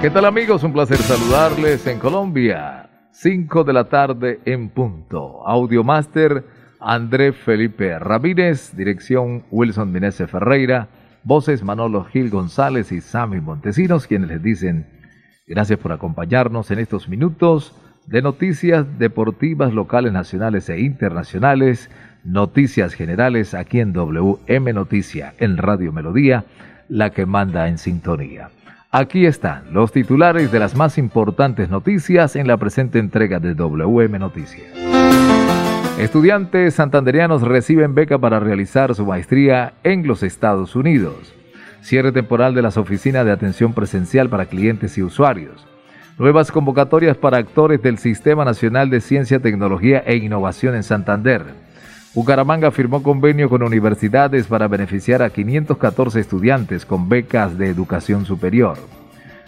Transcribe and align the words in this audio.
¿Qué 0.00 0.08
tal 0.08 0.24
amigos? 0.24 0.64
Un 0.64 0.72
placer 0.72 0.96
saludarles 0.96 1.86
en 1.86 1.98
Colombia. 1.98 2.88
5 3.10 3.64
de 3.64 3.72
la 3.74 3.84
tarde 3.84 4.40
en 4.46 4.70
punto. 4.70 5.46
Audiomaster 5.46 6.42
André 6.80 7.34
Felipe 7.34 7.98
Ramírez, 7.98 8.74
dirección 8.74 9.44
Wilson 9.50 9.92
Minese 9.92 10.26
Ferreira, 10.26 10.88
voces 11.22 11.62
Manolo 11.62 12.04
Gil 12.04 12.30
González 12.30 12.92
y 12.92 13.02
Sammy 13.02 13.42
Montesinos, 13.42 14.06
quienes 14.06 14.30
les 14.30 14.42
dicen 14.42 14.86
gracias 15.46 15.78
por 15.78 15.92
acompañarnos 15.92 16.70
en 16.70 16.78
estos 16.78 17.06
minutos 17.10 17.76
de 18.06 18.22
noticias 18.22 18.98
deportivas 18.98 19.74
locales, 19.74 20.14
nacionales 20.14 20.70
e 20.70 20.80
internacionales, 20.80 21.90
noticias 22.24 22.94
generales 22.94 23.52
aquí 23.52 23.80
en 23.80 23.92
WM 23.92 24.72
Noticia, 24.72 25.34
en 25.38 25.58
Radio 25.58 25.92
Melodía, 25.92 26.46
la 26.88 27.10
que 27.10 27.26
manda 27.26 27.68
en 27.68 27.76
sintonía. 27.76 28.48
Aquí 28.92 29.24
están 29.24 29.72
los 29.72 29.92
titulares 29.92 30.50
de 30.50 30.58
las 30.58 30.74
más 30.74 30.98
importantes 30.98 31.70
noticias 31.70 32.34
en 32.34 32.48
la 32.48 32.56
presente 32.56 32.98
entrega 32.98 33.38
de 33.38 33.54
WM 33.54 34.18
Noticias. 34.18 34.66
Estudiantes 35.96 36.74
santanderianos 36.74 37.42
reciben 37.42 37.94
beca 37.94 38.18
para 38.18 38.40
realizar 38.40 38.96
su 38.96 39.06
maestría 39.06 39.74
en 39.84 40.08
los 40.08 40.24
Estados 40.24 40.74
Unidos. 40.74 41.32
Cierre 41.82 42.10
temporal 42.10 42.52
de 42.52 42.62
las 42.62 42.76
oficinas 42.76 43.24
de 43.24 43.30
atención 43.30 43.74
presencial 43.74 44.28
para 44.28 44.46
clientes 44.46 44.98
y 44.98 45.04
usuarios. 45.04 45.68
Nuevas 46.18 46.50
convocatorias 46.50 47.16
para 47.16 47.38
actores 47.38 47.80
del 47.82 47.96
Sistema 47.96 48.44
Nacional 48.44 48.90
de 48.90 49.00
Ciencia, 49.00 49.38
Tecnología 49.38 50.02
e 50.04 50.16
Innovación 50.16 50.74
en 50.74 50.82
Santander. 50.82 51.44
Bucaramanga 52.12 52.72
firmó 52.72 53.04
convenio 53.04 53.48
con 53.48 53.62
universidades 53.62 54.48
para 54.48 54.66
beneficiar 54.66 55.22
a 55.22 55.30
514 55.30 56.18
estudiantes 56.18 56.84
con 56.84 57.08
becas 57.08 57.56
de 57.56 57.68
educación 57.68 58.26
superior. 58.26 58.78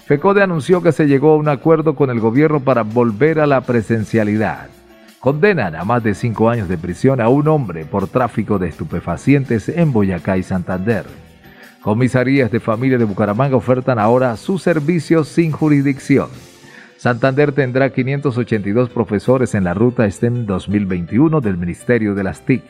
FECODE 0.06 0.42
anunció 0.42 0.80
que 0.80 0.92
se 0.92 1.06
llegó 1.06 1.32
a 1.32 1.36
un 1.36 1.48
acuerdo 1.48 1.96
con 1.96 2.10
el 2.10 2.20
gobierno 2.20 2.60
para 2.60 2.82
volver 2.82 3.40
a 3.40 3.46
la 3.46 3.62
presencialidad. 3.62 4.68
Condenan 5.18 5.74
a 5.74 5.84
más 5.84 6.04
de 6.04 6.14
cinco 6.14 6.50
años 6.50 6.68
de 6.68 6.78
prisión 6.78 7.20
a 7.20 7.28
un 7.28 7.48
hombre 7.48 7.84
por 7.84 8.06
tráfico 8.06 8.58
de 8.60 8.68
estupefacientes 8.68 9.68
en 9.68 9.92
Boyacá 9.92 10.36
y 10.36 10.44
Santander. 10.44 11.04
Comisarías 11.80 12.52
de 12.52 12.60
familia 12.60 12.98
de 12.98 13.04
Bucaramanga 13.04 13.56
ofertan 13.56 13.98
ahora 13.98 14.36
sus 14.36 14.62
servicios 14.62 15.26
sin 15.26 15.50
jurisdicción. 15.50 16.28
Santander 17.02 17.50
tendrá 17.50 17.90
582 17.90 18.88
profesores 18.90 19.56
en 19.56 19.64
la 19.64 19.74
ruta 19.74 20.08
STEM 20.08 20.46
2021 20.46 21.40
del 21.40 21.56
Ministerio 21.56 22.14
de 22.14 22.22
las 22.22 22.42
TIC. 22.42 22.62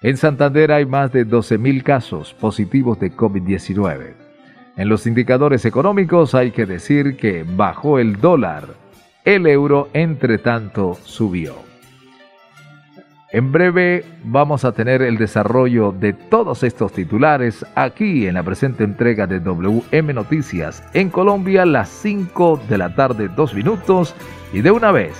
En 0.00 0.16
Santander 0.16 0.72
hay 0.72 0.86
más 0.86 1.12
de 1.12 1.26
12.000 1.26 1.82
casos 1.82 2.32
positivos 2.32 2.98
de 3.00 3.14
COVID-19. 3.14 4.14
En 4.78 4.88
los 4.88 5.06
indicadores 5.06 5.66
económicos 5.66 6.34
hay 6.34 6.52
que 6.52 6.64
decir 6.64 7.18
que 7.18 7.44
bajó 7.46 7.98
el 7.98 8.18
dólar. 8.18 8.64
El 9.26 9.46
euro, 9.46 9.90
entre 9.92 10.38
tanto, 10.38 10.96
subió. 11.04 11.69
En 13.32 13.52
breve 13.52 14.04
vamos 14.24 14.64
a 14.64 14.72
tener 14.72 15.02
el 15.02 15.16
desarrollo 15.16 15.92
de 15.92 16.12
todos 16.12 16.64
estos 16.64 16.92
titulares 16.92 17.64
aquí 17.76 18.26
en 18.26 18.34
la 18.34 18.42
presente 18.42 18.82
entrega 18.82 19.28
de 19.28 19.38
WM 19.38 20.12
Noticias 20.12 20.82
en 20.94 21.10
Colombia 21.10 21.64
las 21.64 21.90
5 21.90 22.62
de 22.68 22.78
la 22.78 22.92
tarde 22.96 23.28
2 23.28 23.54
minutos 23.54 24.16
y 24.52 24.62
de 24.62 24.72
una 24.72 24.90
vez 24.90 25.12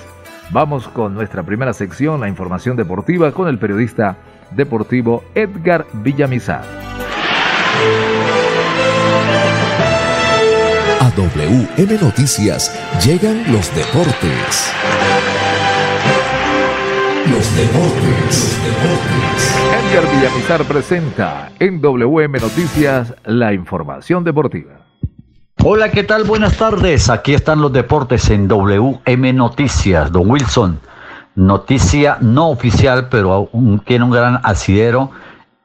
vamos 0.50 0.88
con 0.88 1.14
nuestra 1.14 1.44
primera 1.44 1.72
sección, 1.72 2.20
la 2.20 2.28
información 2.28 2.76
deportiva 2.76 3.30
con 3.30 3.46
el 3.46 3.60
periodista 3.60 4.16
deportivo 4.50 5.22
Edgar 5.36 5.86
Villamizar. 5.92 6.64
A 10.98 11.10
WM 11.16 12.02
Noticias 12.02 12.76
llegan 13.04 13.52
los 13.52 13.72
deportes. 13.72 14.74
Los 17.30 17.54
deportes, 17.54 18.58
Edgar 19.92 20.10
Villamizar 20.12 20.64
presenta 20.64 21.52
en 21.60 21.80
WM 21.80 22.40
Noticias 22.40 23.14
la 23.24 23.52
información 23.52 24.24
deportiva. 24.24 24.80
Hola, 25.62 25.90
¿qué 25.90 26.02
tal? 26.02 26.24
Buenas 26.24 26.56
tardes. 26.56 27.08
Aquí 27.08 27.32
están 27.34 27.60
los 27.60 27.72
deportes 27.72 28.30
en 28.30 28.48
WM 28.48 29.32
Noticias. 29.32 30.10
Don 30.10 30.28
Wilson, 30.28 30.80
noticia 31.36 32.18
no 32.20 32.48
oficial, 32.48 33.08
pero 33.08 33.32
aún 33.32 33.80
tiene 33.86 34.06
un 34.06 34.10
gran 34.10 34.40
asidero. 34.42 35.12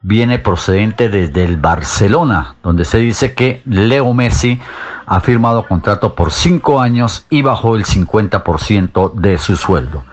Viene 0.02 0.38
procedente 0.38 1.08
desde 1.08 1.44
el 1.44 1.56
Barcelona, 1.56 2.54
donde 2.62 2.84
se 2.84 2.98
dice 2.98 3.34
que 3.34 3.62
Leo 3.64 4.14
Messi 4.14 4.60
ha 5.06 5.20
firmado 5.20 5.66
contrato 5.66 6.14
por 6.14 6.30
cinco 6.30 6.80
años 6.80 7.26
y 7.28 7.42
bajó 7.42 7.74
el 7.74 7.84
50% 7.84 9.14
de 9.14 9.38
su 9.38 9.56
sueldo. 9.56 10.04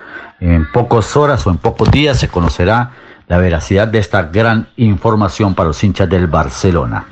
En 0.43 0.69
pocas 0.69 1.15
horas 1.15 1.47
o 1.47 1.51
en 1.51 1.57
pocos 1.57 1.89
días 1.89 2.19
se 2.19 2.27
conocerá 2.27 2.91
la 3.29 3.37
veracidad 3.37 3.87
de 3.87 3.99
esta 3.99 4.23
gran 4.23 4.67
información 4.75 5.55
para 5.55 5.67
los 5.67 5.81
hinchas 5.81 6.09
del 6.09 6.27
Barcelona. 6.27 7.05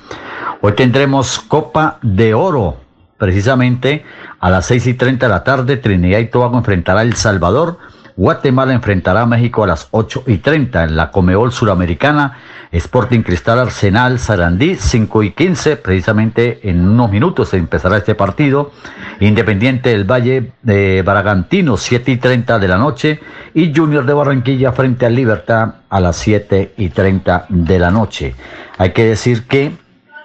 Hoy 0.60 0.74
tendremos 0.74 1.40
Copa 1.40 1.98
de 2.02 2.34
Oro, 2.34 2.76
precisamente 3.18 4.04
a 4.38 4.50
las 4.50 4.66
6 4.66 4.88
y 4.88 4.94
30 4.96 5.28
de 5.28 5.30
la 5.32 5.46
tarde. 5.46 5.78
Trinidad 5.78 6.20
y 6.20 6.28
Tobago 6.28 6.58
enfrentará 6.58 7.00
a 7.00 7.04
El 7.04 7.16
Salvador. 7.16 7.78
Guatemala 8.16 8.74
enfrentará 8.74 9.22
a 9.22 9.26
México 9.26 9.64
a 9.64 9.68
las 9.68 9.88
8 9.92 10.24
y 10.28 10.38
30 10.38 10.84
en 10.84 10.96
la 10.96 11.12
Comeol 11.12 11.52
Suramericana. 11.52 12.38
Sporting 12.72 13.22
Cristal 13.22 13.60
Arsenal 13.60 14.18
Sarandí, 14.18 14.76
5 14.76 15.24
y 15.24 15.32
15, 15.32 15.76
precisamente 15.78 16.70
en 16.70 16.88
unos 16.88 17.12
minutos 17.12 17.50
se 17.50 17.58
empezará 17.58 17.98
este 17.98 18.16
partido. 18.16 18.72
Independiente 19.20 19.90
del 19.90 20.10
Valle 20.10 20.54
de 20.62 21.02
Baragantino, 21.02 21.76
7 21.76 22.12
y 22.12 22.18
30 22.18 22.60
de 22.60 22.68
la 22.68 22.78
noche. 22.78 23.20
Y 23.54 23.74
Junior 23.76 24.06
de 24.06 24.14
Barranquilla 24.14 24.72
frente 24.72 25.06
al 25.06 25.16
Libertad 25.16 25.76
a 25.90 26.00
las 26.00 26.16
7 26.18 26.74
y 26.78 26.90
30 26.90 27.48
de 27.50 27.80
la 27.80 27.92
noche. 27.92 28.36
Hay 28.78 28.92
que 28.92 29.06
decir 29.06 29.48
que 29.48 29.74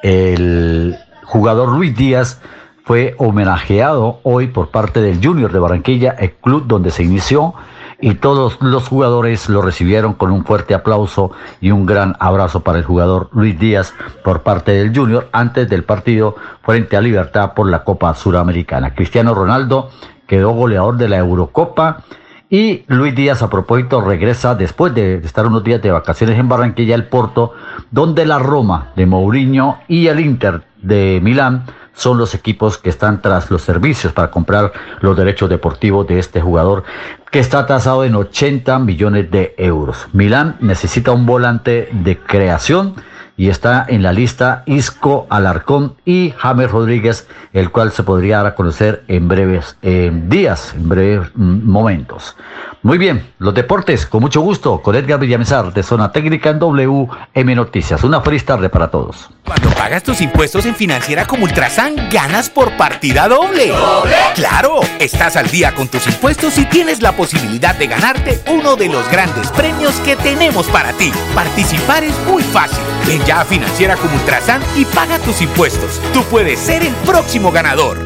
el 0.02 0.96
jugador 1.24 1.70
Luis 1.70 1.96
Díaz 1.96 2.40
fue 2.84 3.16
homenajeado 3.18 4.20
hoy 4.22 4.46
por 4.46 4.70
parte 4.70 5.00
del 5.00 5.18
Junior 5.20 5.52
de 5.52 5.58
Barranquilla, 5.58 6.14
el 6.20 6.34
club 6.34 6.66
donde 6.68 6.92
se 6.92 7.02
inició 7.02 7.54
y 8.00 8.14
todos 8.14 8.58
los 8.60 8.88
jugadores 8.88 9.48
lo 9.48 9.62
recibieron 9.62 10.14
con 10.14 10.30
un 10.30 10.44
fuerte 10.44 10.74
aplauso 10.74 11.32
y 11.60 11.70
un 11.70 11.86
gran 11.86 12.16
abrazo 12.18 12.60
para 12.60 12.78
el 12.78 12.84
jugador 12.84 13.28
Luis 13.32 13.58
Díaz 13.58 13.94
por 14.22 14.42
parte 14.42 14.72
del 14.72 14.96
Junior 14.96 15.28
antes 15.32 15.68
del 15.68 15.84
partido 15.84 16.36
frente 16.62 16.96
a 16.96 17.00
Libertad 17.00 17.54
por 17.54 17.68
la 17.68 17.84
Copa 17.84 18.14
Suramericana. 18.14 18.94
Cristiano 18.94 19.34
Ronaldo 19.34 19.90
quedó 20.26 20.52
goleador 20.52 20.96
de 20.96 21.08
la 21.08 21.18
Eurocopa 21.18 22.02
y 22.48 22.84
Luis 22.86 23.14
Díaz 23.14 23.42
a 23.42 23.50
propósito 23.50 24.00
regresa 24.00 24.54
después 24.54 24.94
de 24.94 25.16
estar 25.16 25.46
unos 25.46 25.64
días 25.64 25.82
de 25.82 25.90
vacaciones 25.90 26.38
en 26.38 26.48
Barranquilla, 26.48 26.94
el 26.94 27.08
Porto, 27.08 27.54
donde 27.90 28.24
la 28.24 28.38
Roma 28.38 28.92
de 28.94 29.06
Mourinho 29.06 29.78
y 29.88 30.06
el 30.06 30.20
Inter 30.20 30.62
de 30.80 31.20
Milán 31.22 31.64
son 31.96 32.18
los 32.18 32.34
equipos 32.34 32.78
que 32.78 32.90
están 32.90 33.20
tras 33.22 33.50
los 33.50 33.62
servicios 33.62 34.12
para 34.12 34.30
comprar 34.30 34.72
los 35.00 35.16
derechos 35.16 35.50
deportivos 35.50 36.06
de 36.06 36.18
este 36.18 36.40
jugador 36.40 36.84
que 37.30 37.40
está 37.40 37.66
tasado 37.66 38.04
en 38.04 38.14
80 38.14 38.78
millones 38.78 39.30
de 39.30 39.54
euros. 39.58 40.06
Milán 40.12 40.56
necesita 40.60 41.10
un 41.12 41.26
volante 41.26 41.88
de 41.90 42.18
creación 42.18 42.94
y 43.36 43.48
está 43.48 43.84
en 43.88 44.02
la 44.02 44.12
lista 44.12 44.62
Isco 44.66 45.26
Alarcón 45.30 45.94
y 46.04 46.32
James 46.36 46.70
Rodríguez, 46.70 47.26
el 47.52 47.70
cual 47.70 47.92
se 47.92 48.02
podría 48.02 48.38
dar 48.38 48.46
a 48.46 48.54
conocer 48.54 49.04
en 49.08 49.28
breves 49.28 49.76
días, 49.82 50.72
en 50.74 50.88
breves 50.88 51.28
mm, 51.34 51.70
momentos. 51.70 52.36
Muy 52.82 52.98
bien, 52.98 53.32
los 53.38 53.52
deportes, 53.52 54.06
con 54.06 54.20
mucho 54.20 54.40
gusto, 54.42 54.80
con 54.80 54.94
Edgar 54.94 55.18
Villamizar 55.18 55.72
de 55.72 55.82
Zona 55.82 56.12
Técnica 56.12 56.50
en 56.50 56.60
WM 56.60 57.54
Noticias. 57.56 58.04
Una 58.04 58.20
feliz 58.20 58.44
tarde 58.44 58.68
para 58.68 58.92
todos. 58.92 59.28
Cuando 59.44 59.70
pagas 59.70 60.04
tus 60.04 60.20
impuestos 60.20 60.66
en 60.66 60.74
Financiera 60.76 61.26
como 61.26 61.44
Ultrasan, 61.44 62.08
ganas 62.10 62.48
por 62.48 62.76
partida 62.76 63.26
doble. 63.28 63.68
¿Doble? 63.68 64.14
¡Claro! 64.36 64.80
Estás 65.00 65.36
al 65.36 65.50
día 65.50 65.74
con 65.74 65.88
tus 65.88 66.06
impuestos 66.06 66.58
y 66.58 66.64
tienes 66.66 67.02
la 67.02 67.12
posibilidad 67.12 67.74
de 67.74 67.88
ganarte 67.88 68.40
uno 68.52 68.76
de 68.76 68.88
los 68.88 69.10
grandes 69.10 69.48
premios 69.50 69.94
que 70.04 70.14
tenemos 70.14 70.66
para 70.68 70.92
ti. 70.92 71.12
Participar 71.34 72.04
es 72.04 72.14
muy 72.26 72.44
fácil. 72.44 72.78
Ven 73.06 73.25
ya 73.26 73.40
a 73.40 73.44
Financiera 73.44 73.96
como 73.96 74.14
Ultrasan 74.14 74.62
y 74.76 74.84
paga 74.84 75.18
tus 75.18 75.42
impuestos. 75.42 76.00
Tú 76.12 76.22
puedes 76.24 76.58
ser 76.58 76.82
el 76.82 76.92
próximo 77.04 77.50
ganador. 77.50 77.98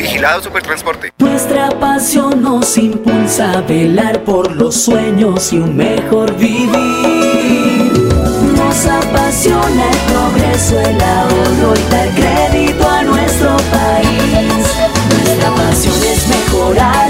Vigilado 0.00 0.42
Supertransporte. 0.42 1.12
Nuestra 1.18 1.68
pasión 1.78 2.42
nos 2.42 2.78
impulsa 2.78 3.52
a 3.52 3.60
velar 3.60 4.24
por 4.24 4.56
los 4.56 4.74
sueños 4.74 5.52
y 5.52 5.58
un 5.58 5.76
mejor 5.76 6.34
vivir. 6.38 6.70
Nos 8.56 8.86
apasiona 8.86 9.90
el 9.90 9.98
progreso, 10.10 10.80
el 10.80 11.02
ahorro 11.02 11.74
y 11.76 11.90
dar 11.92 12.08
crédito 12.14 12.88
a 12.88 13.02
nuestro 13.02 13.54
país. 13.70 14.64
Nuestra 15.22 15.54
pasión 15.54 16.02
es 16.02 16.28
mejorar 16.28 17.09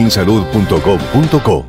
www.minsalud.gov.co. 0.01 1.65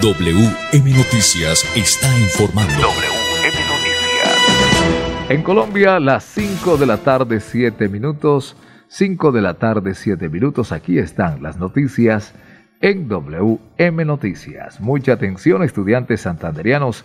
WM 0.00 0.90
Noticias 0.96 1.64
está 1.76 2.18
informando. 2.18 2.72
WM 2.72 3.58
Noticias. 3.68 5.28
En 5.28 5.42
Colombia, 5.42 6.00
las 6.00 6.24
5 6.24 6.76
de 6.78 6.86
la 6.86 6.98
tarde, 6.98 7.40
7 7.40 7.88
minutos. 7.88 8.56
5 8.88 9.32
de 9.32 9.42
la 9.42 9.54
tarde, 9.54 9.94
7 9.94 10.28
minutos. 10.28 10.72
Aquí 10.72 10.98
están 10.98 11.42
las 11.42 11.58
noticias 11.58 12.32
en 12.80 13.08
WM 13.08 14.04
Noticias. 14.04 14.80
Mucha 14.80 15.12
atención, 15.12 15.62
estudiantes 15.62 16.22
santanderianos 16.22 17.04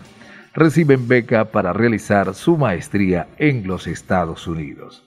reciben 0.54 1.08
beca 1.08 1.46
para 1.46 1.74
realizar 1.74 2.34
su 2.36 2.58
maestría 2.58 3.28
en 3.38 3.68
los 3.68 3.88
Estados 3.88 4.48
Unidos. 4.48 5.04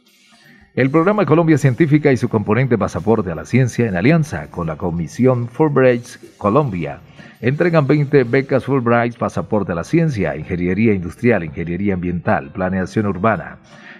El 0.77 0.91
programa 0.91 1.25
Colombia 1.25 1.57
Científica 1.57 2.13
y 2.13 2.19
su 2.19 2.29
componente 2.29 2.77
Pasaporte 2.77 3.33
a 3.33 3.35
la 3.35 3.47
Ciencia, 3.47 3.87
en 3.87 3.97
alianza 3.97 4.51
con 4.51 4.67
la 4.67 4.77
Comisión 4.77 5.49
Fulbright 5.49 6.05
Colombia, 6.37 7.01
entregan 7.41 7.87
20 7.87 8.25
becas 8.25 8.67
Fulbright 8.67 9.17
Pasaporte 9.17 9.73
a 9.73 9.75
la 9.75 9.85
Ciencia, 9.85 10.37
Ingeniería 10.37 10.93
Industrial, 10.93 11.43
Ingeniería 11.43 11.95
Ambiental, 11.95 12.51
Planeación 12.51 13.07
Urbana, 13.07 13.57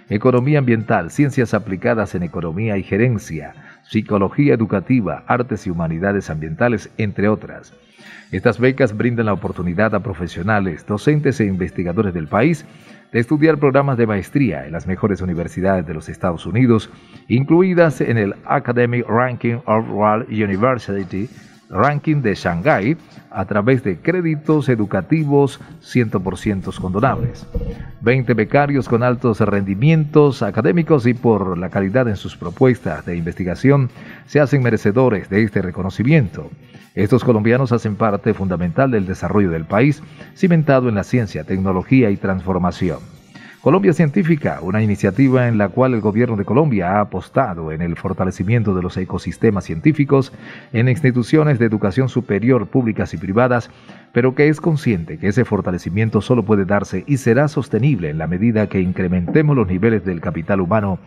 Economía 0.07 0.59
Ambiental, 0.59 1.09
Ciencias 1.09 1.55
Aplicadas 1.55 2.13
en 2.13 2.21
Economía 2.21 2.77
y 2.77 2.83
Gerencia, 2.83 3.55
Psicología 3.89 4.53
Educativa, 4.53 5.23
Artes 5.27 5.65
y 5.67 5.69
Humanidades 5.69 6.29
Ambientales, 6.29 6.89
entre 6.97 7.29
otras. 7.29 7.73
Estas 8.31 8.59
becas 8.59 8.95
brindan 8.95 9.27
la 9.27 9.33
oportunidad 9.33 9.95
a 9.95 10.01
profesionales, 10.01 10.85
docentes 10.85 11.39
e 11.39 11.45
investigadores 11.45 12.13
del 12.13 12.27
país 12.27 12.65
de 13.13 13.19
estudiar 13.19 13.57
programas 13.57 13.97
de 13.97 14.05
maestría 14.05 14.65
en 14.65 14.73
las 14.73 14.85
mejores 14.85 15.21
universidades 15.21 15.87
de 15.87 15.93
los 15.93 16.09
Estados 16.09 16.45
Unidos, 16.45 16.89
incluidas 17.29 18.01
en 18.01 18.17
el 18.17 18.35
Academic 18.45 19.07
Ranking 19.07 19.59
of 19.65 19.89
World 19.89 20.27
University 20.29 21.29
Ranking 21.69 22.21
de 22.21 22.35
Shanghái 22.35 22.97
a 23.29 23.45
través 23.45 23.83
de 23.83 23.97
créditos 23.97 24.69
educativos 24.69 25.59
100% 25.81 26.75
condonables. 26.79 27.45
20 28.01 28.33
becarios 28.33 28.87
con 28.87 29.03
altos 29.03 29.39
rendimientos 29.41 30.41
académicos 30.41 31.05
y 31.05 31.13
por 31.13 31.57
la 31.57 31.69
calidad 31.69 32.07
en 32.07 32.15
sus 32.15 32.37
propuestas 32.37 33.05
de 33.05 33.17
investigación 33.17 33.89
se 34.25 34.39
hacen 34.39 34.63
merecedores 34.63 35.29
de 35.29 35.43
este 35.43 35.61
reconocimiento. 35.61 36.49
Estos 36.95 37.23
colombianos 37.23 37.71
hacen 37.71 37.95
parte 37.95 38.33
fundamental 38.33 38.89
del 38.89 39.05
desarrollo 39.05 39.51
del 39.51 39.65
país, 39.65 40.01
cimentado 40.35 40.89
en 40.89 40.95
la 40.95 41.03
ciencia, 41.03 41.43
tecnología 41.43 42.09
y 42.09 42.17
transformación. 42.17 43.16
Colombia 43.61 43.91
Científica, 43.91 44.59
una 44.61 44.83
iniciativa 44.83 45.47
en 45.47 45.57
la 45.57 45.69
cual 45.69 45.95
el 45.95 46.01
gobierno 46.01 46.37
de 46.37 46.45
Colombia 46.45 46.91
ha 46.91 46.99
apostado 47.01 47.71
en 47.71 47.81
el 47.81 47.95
fortalecimiento 47.95 48.75
de 48.75 48.83
los 48.83 48.95
ecosistemas 48.97 49.65
científicos 49.65 50.31
en 50.73 50.87
instituciones 50.87 51.57
de 51.57 51.65
educación 51.65 52.07
superior 52.07 52.67
públicas 52.67 53.15
y 53.15 53.17
privadas, 53.17 53.71
pero 54.13 54.35
que 54.35 54.47
es 54.47 54.61
consciente 54.61 55.17
que 55.17 55.29
ese 55.29 55.43
fortalecimiento 55.43 56.21
solo 56.21 56.43
puede 56.43 56.65
darse 56.65 57.03
y 57.07 57.17
será 57.17 57.47
sostenible 57.47 58.11
en 58.11 58.19
la 58.19 58.27
medida 58.27 58.67
que 58.67 58.79
incrementemos 58.79 59.55
los 59.55 59.67
niveles 59.67 60.05
del 60.05 60.21
capital 60.21 60.61
humano, 60.61 60.99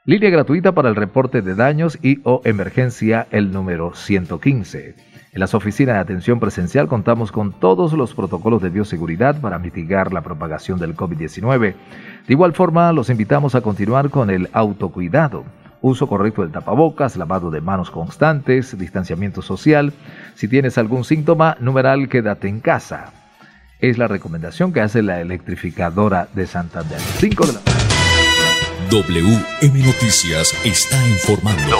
Línea 0.06 0.30
gratuita 0.30 0.72
para 0.72 0.88
el 0.88 0.96
reporte 0.96 1.40
de 1.40 1.54
daños 1.54 1.96
y 2.02 2.18
o 2.24 2.40
emergencia 2.44 3.28
el 3.30 3.52
número 3.52 3.94
115. 3.94 4.96
En 5.32 5.40
las 5.40 5.54
oficinas 5.54 5.94
de 5.94 6.00
atención 6.00 6.40
presencial 6.40 6.88
contamos 6.88 7.30
con 7.30 7.52
todos 7.52 7.92
los 7.92 8.12
protocolos 8.14 8.60
de 8.60 8.70
bioseguridad 8.70 9.40
para 9.40 9.60
mitigar 9.60 10.12
la 10.12 10.22
propagación 10.22 10.80
del 10.80 10.96
COVID-19. 10.96 11.74
De 12.26 12.32
igual 12.32 12.54
forma, 12.54 12.92
los 12.92 13.08
invitamos 13.08 13.54
a 13.54 13.60
continuar 13.60 14.10
con 14.10 14.30
el 14.30 14.48
autocuidado 14.52 15.44
uso 15.80 16.06
correcto 16.06 16.42
del 16.42 16.52
tapabocas, 16.52 17.16
lavado 17.16 17.50
de 17.50 17.60
manos 17.60 17.90
constantes, 17.90 18.76
distanciamiento 18.78 19.42
social. 19.42 19.92
Si 20.34 20.48
tienes 20.48 20.78
algún 20.78 21.04
síntoma, 21.04 21.56
numeral, 21.60 22.08
quédate 22.08 22.48
en 22.48 22.60
casa. 22.60 23.12
Es 23.80 23.98
la 23.98 24.08
recomendación 24.08 24.72
que 24.72 24.80
hace 24.80 25.02
la 25.02 25.20
electrificadora 25.20 26.28
de 26.34 26.46
Santander. 26.46 26.98
5 26.98 27.46
de 27.46 27.52
la 27.52 27.60
WM 28.90 29.84
Noticias 29.84 30.54
está 30.64 30.96
informando. 31.08 31.76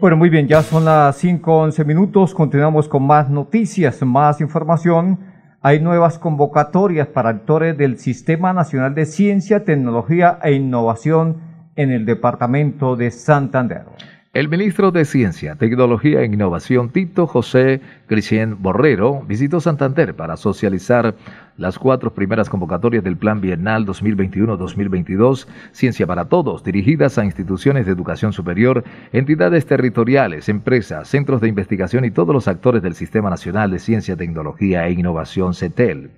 Bueno, 0.00 0.16
muy 0.16 0.28
bien, 0.28 0.46
ya 0.46 0.62
son 0.62 0.84
las 0.84 1.22
5.11 1.24 1.84
minutos. 1.84 2.34
Continuamos 2.34 2.88
con 2.88 3.06
más 3.06 3.30
noticias, 3.30 4.02
más 4.02 4.40
información. 4.40 5.33
Hay 5.66 5.80
nuevas 5.80 6.18
convocatorias 6.18 7.08
para 7.08 7.30
actores 7.30 7.78
del 7.78 7.96
Sistema 7.96 8.52
Nacional 8.52 8.94
de 8.94 9.06
Ciencia, 9.06 9.64
Tecnología 9.64 10.38
e 10.42 10.52
Innovación 10.52 11.40
en 11.74 11.90
el 11.90 12.04
Departamento 12.04 12.96
de 12.96 13.10
Santander. 13.10 13.86
El 14.34 14.48
ministro 14.48 14.90
de 14.90 15.04
Ciencia, 15.04 15.54
Tecnología 15.54 16.22
e 16.22 16.24
Innovación, 16.24 16.90
Tito 16.90 17.28
José 17.28 17.80
Cristian 18.08 18.60
Borrero, 18.60 19.22
visitó 19.28 19.60
Santander 19.60 20.16
para 20.16 20.36
socializar 20.36 21.14
las 21.56 21.78
cuatro 21.78 22.12
primeras 22.14 22.50
convocatorias 22.50 23.04
del 23.04 23.16
Plan 23.16 23.40
Bienal 23.40 23.86
2021-2022, 23.86 25.46
Ciencia 25.70 26.08
para 26.08 26.24
Todos, 26.24 26.64
dirigidas 26.64 27.16
a 27.16 27.24
instituciones 27.24 27.86
de 27.86 27.92
educación 27.92 28.32
superior, 28.32 28.82
entidades 29.12 29.66
territoriales, 29.66 30.48
empresas, 30.48 31.06
centros 31.06 31.40
de 31.40 31.46
investigación 31.46 32.04
y 32.04 32.10
todos 32.10 32.34
los 32.34 32.48
actores 32.48 32.82
del 32.82 32.96
Sistema 32.96 33.30
Nacional 33.30 33.70
de 33.70 33.78
Ciencia, 33.78 34.16
Tecnología 34.16 34.88
e 34.88 34.94
Innovación, 34.94 35.54
CETEL. 35.54 36.10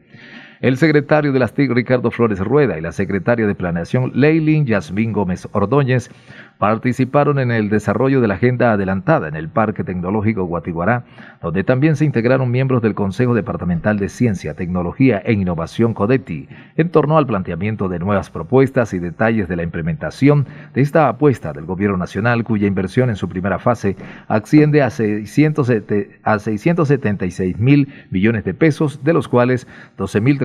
El 0.61 0.79
secretario 0.79 1.33
de 1.33 1.39
las 1.39 1.53
TIC, 1.53 1.71
Ricardo 1.71 2.11
Flores 2.11 2.41
Rueda, 2.41 2.79
y 2.79 2.81
la 2.81 2.93
secretaria 2.93 3.47
de 3.47 3.55
Planeación, 3.55 4.13
Leilin 4.15 4.65
Yasmín 4.65 5.13
Gómez 5.13 5.47
Ordóñez, 5.53 6.11
participaron 6.59 7.39
en 7.39 7.51
el 7.51 7.69
desarrollo 7.69 8.23
de 8.23 8.29
la 8.29 8.35
agenda 8.35 8.73
adelantada 8.73 9.29
en 9.29 9.37
el 9.37 9.51
Parque 9.51 9.85
Tecnológico 9.85 10.45
Guatiguará, 10.45 11.05
donde 11.43 11.65
también 11.65 11.97
se 11.97 12.07
integraron 12.07 12.51
miembros 12.51 12.81
del 12.81 12.95
Consejo 12.95 13.35
Departamental 13.35 13.99
de 13.99 14.09
Ciencia, 14.09 14.55
Tecnología 14.55 15.21
e 15.25 15.35
Innovación 15.35 15.93
CODETI, 15.93 16.49
en 16.77 16.89
torno 16.89 17.19
al 17.19 17.27
planteamiento 17.27 17.91
de 17.91 17.99
nuevas 17.99 18.31
propuestas 18.31 18.95
y 18.95 18.99
detalles 18.99 19.49
de 19.49 19.57
la 19.57 19.65
implementación 19.65 20.47
de 20.73 20.81
esta 20.81 21.09
apuesta 21.09 21.53
del 21.53 21.67
Gobierno 21.67 21.99
Nacional, 21.99 22.45
cuya 22.45 22.67
inversión 22.67 23.11
en 23.11 23.17
su 23.17 23.29
primera 23.29 23.59
fase 23.59 23.97
asciende 24.29 24.81
a, 24.83 24.89
676 24.89 27.59
mil 27.59 27.89
millones 28.11 28.45
de 28.45 28.55
pesos, 28.55 29.05
de 29.05 29.13
los 29.13 29.29
cuales 29.29 29.67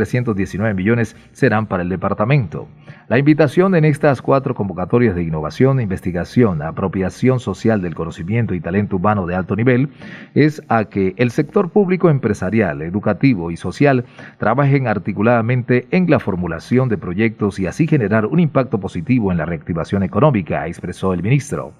12.319 0.01 0.73
millones 0.75 1.15
serán 1.31 1.67
para 1.67 1.83
el 1.83 1.89
departamento. 1.89 2.67
La 3.07 3.17
invitación 3.17 3.75
en 3.75 3.85
estas 3.85 4.21
cuatro 4.21 4.55
convocatorias 4.55 5.15
de 5.15 5.23
innovación, 5.23 5.79
investigación, 5.79 6.61
apropiación 6.61 7.39
social 7.39 7.81
del 7.81 7.95
conocimiento 7.95 8.53
y 8.53 8.59
talento 8.59 8.95
humano 8.95 9.25
de 9.27 9.35
alto 9.35 9.55
nivel 9.55 9.89
es 10.33 10.61
a 10.69 10.85
que 10.85 11.13
el 11.17 11.31
sector 11.31 11.69
público 11.69 12.09
empresarial, 12.09 12.81
educativo 12.81 13.51
y 13.51 13.57
social 13.57 14.05
trabajen 14.37 14.87
articuladamente 14.87 15.87
en 15.91 16.09
la 16.09 16.19
formulación 16.19 16.89
de 16.89 16.97
proyectos 16.97 17.59
y 17.59 17.67
así 17.67 17.87
generar 17.87 18.25
un 18.25 18.39
impacto 18.39 18.79
positivo 18.79 19.31
en 19.31 19.37
la 19.37 19.45
reactivación 19.45 20.03
económica, 20.03 20.67
expresó 20.67 21.13
el 21.13 21.21
ministro. 21.21 21.73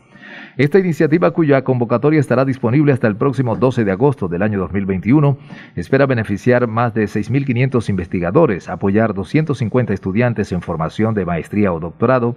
Esta 0.58 0.80
iniciativa, 0.80 1.32
cuya 1.32 1.64
convocatoria 1.64 2.20
estará 2.20 2.46
disponible 2.46 2.92
hasta 2.94 3.08
el 3.08 3.16
próximo 3.16 3.56
12 3.56 3.84
de 3.84 3.92
agosto 3.92 4.28
del 4.28 4.42
año 4.42 4.60
2021, 4.60 5.38
espera 5.76 6.06
beneficiar 6.06 6.68
más 6.68 6.94
de 6.94 7.06
6.500 7.06 7.90
investigadores, 7.90 8.70
apoyar 8.70 9.14
250 9.14 9.94
estudiantes 9.94 10.52
en 10.52 10.62
formación 10.62 11.14
de 11.14 11.26
maestría 11.26 11.74
o 11.74 11.80
doctorado, 11.80 12.36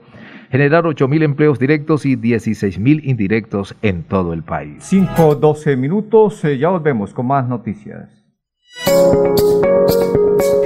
generar 0.50 0.84
8.000 0.84 1.22
empleos 1.22 1.58
directos 1.58 2.06
y 2.06 2.16
16.000 2.16 3.00
indirectos 3.04 3.74
en 3.82 4.02
todo 4.04 4.32
el 4.32 4.42
país. 4.42 4.76
5, 4.80 5.36
12 5.36 5.76
minutos, 5.76 6.44
eh, 6.44 6.58
ya 6.58 6.68
volvemos 6.68 7.12
con 7.12 7.26
más 7.26 7.48
noticias. 7.48 8.24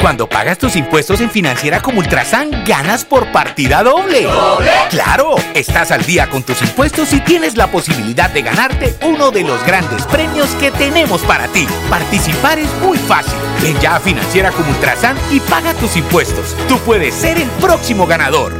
Cuando 0.00 0.26
pagas 0.26 0.56
tus 0.56 0.76
impuestos 0.76 1.20
en 1.20 1.30
Financiera 1.30 1.82
como 1.82 1.98
Ultrasan, 1.98 2.64
ganas 2.64 3.04
por 3.04 3.30
partida 3.32 3.82
doble. 3.82 4.22
¿Doble? 4.22 4.70
¡Claro! 4.88 5.34
Estás 5.52 5.90
al 5.90 6.06
día 6.06 6.30
con 6.30 6.42
tus 6.42 6.62
impuestos 6.62 7.12
y 7.12 7.20
tienes 7.20 7.54
la 7.54 7.70
posibilidad 7.70 8.30
de 8.30 8.40
ganarte 8.40 8.96
uno 9.04 9.30
de 9.30 9.42
los 9.42 9.62
grandes 9.66 10.06
premios 10.06 10.48
que 10.58 10.70
tenemos 10.70 11.20
para 11.22 11.48
ti. 11.48 11.66
Participar 11.90 12.58
es 12.58 12.72
muy 12.80 12.96
fácil. 12.96 13.34
Ven 13.60 13.78
ya 13.80 13.96
a 13.96 14.00
Financiera 14.00 14.50
como 14.52 14.70
Ultrasan 14.70 15.18
y 15.30 15.40
paga 15.40 15.74
tus 15.74 15.94
impuestos. 15.96 16.56
Tú 16.66 16.78
puedes 16.78 17.14
ser 17.14 17.36
el 17.36 17.48
próximo 17.60 18.06
ganador. 18.06 18.54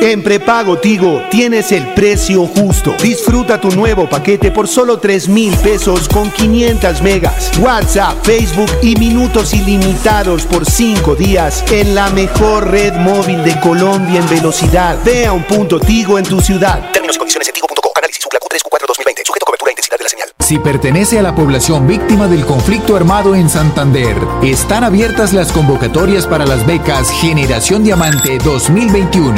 En 0.00 0.22
prepago 0.22 0.78
Tigo 0.78 1.22
tienes 1.30 1.70
el 1.72 1.86
precio 1.94 2.46
justo. 2.46 2.94
Disfruta 3.02 3.60
tu 3.60 3.70
nuevo 3.70 4.08
paquete 4.08 4.50
por 4.50 4.68
solo 4.68 4.98
3 4.98 5.28
mil 5.28 5.54
pesos 5.58 6.08
con 6.08 6.30
500 6.30 7.02
megas. 7.02 7.52
WhatsApp, 7.58 8.24
Facebook 8.24 8.70
y 8.82 8.96
minutos 9.02 9.52
ilimitados 9.52 10.46
por 10.46 10.64
5 10.64 11.16
días 11.16 11.64
en 11.72 11.92
la 11.92 12.08
mejor 12.10 12.70
red 12.70 12.92
móvil 12.92 13.42
de 13.42 13.58
Colombia 13.58 14.20
en 14.20 14.28
velocidad. 14.28 14.96
Ve 15.04 15.26
a 15.26 15.32
un 15.32 15.42
punto 15.42 15.80
Tigo 15.80 16.20
en 16.20 16.24
tu 16.24 16.40
ciudad. 16.40 16.92
Términos 16.92 17.16
y 17.16 17.18
condiciones 17.18 17.48
en 17.48 17.54
tigo.co. 17.54 17.92
Análisis 17.96 18.24
Q3 18.24 18.62
Q4 18.62 18.86
2020. 18.86 19.22
Sujeto 19.26 19.42
a 19.42 19.46
cobertura 19.46 19.70
e 19.70 19.72
intensidad 19.72 19.98
de 19.98 20.04
la 20.04 20.08
señal. 20.08 20.28
Si 20.52 20.58
pertenece 20.58 21.18
a 21.18 21.22
la 21.22 21.34
población 21.34 21.86
víctima 21.86 22.28
del 22.28 22.44
conflicto 22.44 22.94
armado 22.94 23.34
en 23.34 23.48
Santander. 23.48 24.14
Están 24.42 24.84
abiertas 24.84 25.32
las 25.32 25.50
convocatorias 25.50 26.26
para 26.26 26.44
las 26.44 26.66
becas 26.66 27.10
Generación 27.10 27.84
Diamante 27.84 28.36
2021. 28.36 29.32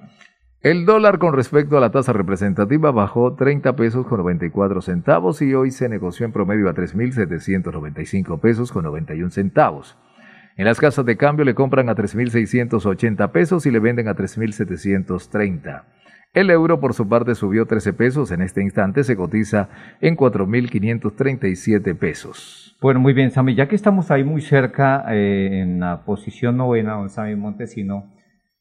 El 0.60 0.86
dólar 0.86 1.20
con 1.20 1.34
respecto 1.34 1.78
a 1.78 1.80
la 1.80 1.92
tasa 1.92 2.12
representativa 2.12 2.92
bajó 2.92 3.36
30 3.36 3.78
pesos 3.78 4.06
con 4.08 4.18
94 4.18 4.82
centavos 4.82 5.42
y 5.42 5.54
hoy 5.54 5.72
se 5.72 5.88
negoció 5.88 6.26
en 6.26 6.34
promedio 6.34 6.68
a 6.68 6.74
3.795 6.74 8.42
pesos 8.42 8.74
con 8.74 8.84
91 8.84 9.32
centavos. 9.32 9.98
En 10.56 10.66
las 10.66 10.80
casas 10.80 11.04
de 11.06 11.18
cambio 11.18 11.46
le 11.46 11.56
compran 11.56 11.90
a 11.90 11.96
3.680 11.96 13.32
pesos 13.32 13.66
y 13.66 13.72
le 13.72 13.80
venden 13.80 14.08
a 14.08 14.16
3.730. 14.16 15.84
El 16.34 16.50
euro 16.52 16.80
por 16.80 16.94
su 16.94 17.08
parte 17.08 17.34
subió 17.36 17.66
13 17.66 17.94
pesos, 17.94 18.32
en 18.32 18.42
este 18.42 18.62
instante 18.62 19.04
se 19.04 19.16
cotiza 19.16 19.70
en 20.02 20.16
4.537 20.16 21.96
pesos. 21.96 22.76
Bueno, 22.82 23.00
muy 23.00 23.14
bien, 23.14 23.32
Sami, 23.32 23.56
ya 23.56 23.68
que 23.68 23.76
estamos 23.76 24.12
ahí 24.12 24.24
muy 24.24 24.42
cerca 24.42 25.06
eh, 25.10 25.62
en 25.62 25.80
la 25.80 26.06
posición 26.06 26.58
novena, 26.58 26.94
don 26.94 27.10
Sami 27.10 27.36
Montesino, 27.36 28.12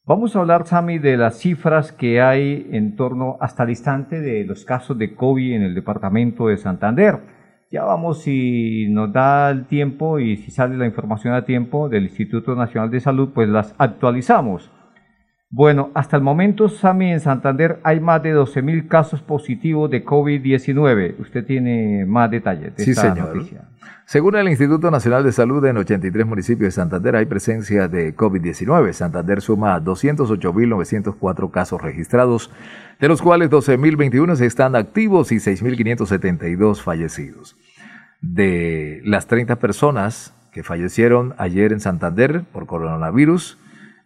vamos 0.05 0.37
a 0.37 0.41
hablar, 0.41 0.67
Sami, 0.67 0.99
de 0.99 1.17
las 1.17 1.39
cifras 1.39 1.93
que 1.93 2.21
hay 2.21 2.69
en 2.73 2.97
torno 2.97 3.37
hasta 3.41 3.65
el 3.65 3.71
instante 3.71 4.21
de 4.21 4.45
los 4.45 4.65
casos 4.65 4.97
de 4.97 5.15
COVID 5.15 5.55
en 5.55 5.63
el 5.63 5.75
departamento 5.75 6.49
de 6.49 6.57
Santander. 6.57 7.42
Ya 7.73 7.85
vamos, 7.85 8.21
si 8.21 8.87
nos 8.91 9.15
da 9.15 9.49
el 9.51 9.65
tiempo 9.65 10.19
y 10.19 10.37
si 10.37 10.51
sale 10.51 10.77
la 10.77 10.85
información 10.85 11.33
a 11.33 11.47
tiempo 11.47 11.89
del 11.89 12.03
Instituto 12.03 12.55
Nacional 12.55 12.91
de 12.91 13.01
Salud, 13.01 13.31
pues 13.33 13.49
las 13.49 13.75
actualizamos. 13.79 14.71
Bueno, 15.55 15.91
hasta 15.93 16.17
el 16.17 16.23
momento, 16.23 16.71
Sami, 16.71 17.13
en 17.13 17.21
Santander 17.21 17.79
hay 17.85 18.01
más 18.01 18.23
de 18.23 18.35
12.000 18.35 18.89
casos 18.89 19.21
positivos 19.21 19.91
de 19.91 20.03
COVID-19. 20.03 21.21
Usted 21.21 21.45
tiene 21.45 22.07
más 22.07 22.31
detalles 22.31 22.75
de 22.75 22.83
sí, 22.83 22.93
esta 22.93 23.13
señor. 23.15 23.37
noticia. 23.37 23.69
Según 24.07 24.37
el 24.37 24.49
Instituto 24.49 24.91
Nacional 24.91 25.25
de 25.25 25.31
Salud, 25.31 25.63
en 25.67 25.77
83 25.77 26.25
municipios 26.25 26.69
de 26.69 26.71
Santander 26.71 27.17
hay 27.17 27.27
presencia 27.27 27.87
de 27.87 28.17
COVID-19. 28.17 28.95
Santander 28.95 29.43
suma 29.43 29.79
208.904 29.79 31.51
casos 31.51 31.83
registrados, 31.83 32.51
de 32.99 33.09
los 33.09 33.21
cuales 33.21 33.51
12.021 33.51 34.41
están 34.41 34.75
activos 34.75 35.33
y 35.33 35.37
6.572 35.37 36.81
fallecidos. 36.81 37.59
De 38.23 39.03
las 39.05 39.27
30 39.27 39.57
personas 39.57 40.33
que 40.51 40.63
fallecieron 40.63 41.35
ayer 41.37 41.75
en 41.75 41.81
Santander 41.81 42.43
por 42.55 42.65
coronavirus, 42.65 43.59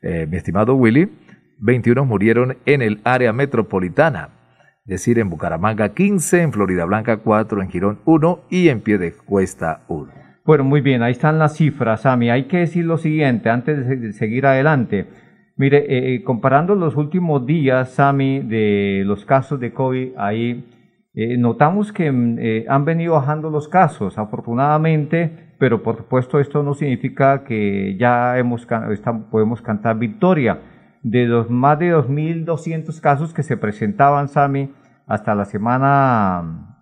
eh, 0.03 0.27
mi 0.29 0.39
estimado 0.39 0.75
Willy, 0.75 1.09
21 1.59 2.05
murieron 2.05 2.57
en 2.67 2.83
el 2.83 3.01
área 3.05 3.33
metropolitana, 3.33 4.29
es 4.85 4.87
decir, 4.87 5.19
en 5.19 5.31
Bucaramanga 5.31 5.91
15, 5.95 6.43
en 6.43 6.53
Florida 6.53 6.85
Blanca 6.85 7.19
4, 7.19 7.63
en 7.63 7.69
Girón 7.71 7.99
1 8.05 8.41
y 8.51 8.69
en 8.69 8.81
Piedecuesta 8.81 9.81
1. 9.89 10.13
Bueno, 10.45 10.63
muy 10.65 10.81
bien, 10.81 11.03
ahí 11.03 11.13
están 11.13 11.39
las 11.39 11.57
cifras, 11.57 12.03
Sami. 12.03 12.31
Hay 12.31 12.45
que 12.45 12.59
decir 12.59 12.85
lo 12.85 12.99
siguiente 12.99 13.51
antes 13.51 13.87
de 13.89 13.97
se- 13.97 14.13
seguir 14.13 14.47
adelante. 14.47 15.07
Mire, 15.57 15.79
eh, 15.79 16.15
eh, 16.15 16.23
comparando 16.23 16.75
los 16.77 16.97
últimos 16.97 17.47
días, 17.47 17.91
Sami, 17.95 18.41
de 18.41 19.03
los 19.07 19.25
casos 19.25 19.59
de 19.59 19.73
COVID, 19.73 20.11
ahí 20.19 20.71
eh, 21.15 21.37
notamos 21.39 21.93
que 21.93 22.13
mm, 22.13 22.37
eh, 22.39 22.65
han 22.69 22.85
venido 22.85 23.15
bajando 23.15 23.51
los 23.51 23.67
casos, 23.69 24.19
afortunadamente, 24.19 25.55
pero 25.59 25.83
por 25.83 25.97
supuesto 25.97 26.39
esto 26.39 26.63
no 26.63 26.75
significa 26.75 27.43
que 27.43 27.97
ya 27.99 28.39
hemos, 28.39 28.67
podemos 29.31 29.63
cantar 29.63 29.99
victoria. 29.99 30.61
De 31.07 31.25
los 31.27 31.49
más 31.51 31.79
de 31.79 31.95
2.200 31.95 33.01
casos 33.01 33.33
que 33.33 33.45
se 33.45 33.57
presentaban, 33.57 34.29
Sami, 34.29 34.73
hasta 35.07 35.37
la 35.37 35.45
semana, 35.45 36.81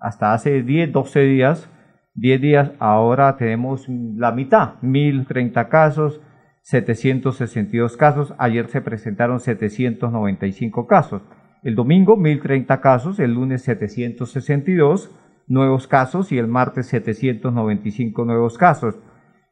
hasta 0.00 0.32
hace 0.32 0.62
10, 0.62 0.92
12 0.92 1.20
días, 1.22 1.68
10 2.14 2.40
días, 2.40 2.72
ahora 2.78 3.36
tenemos 3.36 3.88
la 3.88 4.30
mitad, 4.30 4.74
1030 4.82 5.68
casos, 5.68 6.20
762 6.62 7.96
casos, 7.96 8.32
ayer 8.38 8.68
se 8.68 8.80
presentaron 8.80 9.40
795 9.40 10.86
casos, 10.86 11.22
el 11.64 11.74
domingo 11.74 12.16
1030 12.16 12.80
casos, 12.80 13.18
el 13.18 13.34
lunes 13.34 13.62
762 13.62 15.10
nuevos 15.48 15.88
casos. 15.88 16.30
Y 16.30 16.38
el 16.38 16.46
martes 16.46 16.86
795 16.86 18.24
nuevos 18.24 18.56
casos. 18.56 18.98